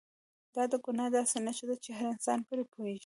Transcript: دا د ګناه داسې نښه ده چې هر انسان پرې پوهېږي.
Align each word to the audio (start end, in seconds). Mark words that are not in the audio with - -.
دا 0.55 0.63
د 0.71 0.73
ګناه 0.85 1.09
داسې 1.15 1.37
نښه 1.45 1.65
ده 1.69 1.75
چې 1.83 1.89
هر 1.97 2.05
انسان 2.13 2.39
پرې 2.47 2.63
پوهېږي. 2.73 2.99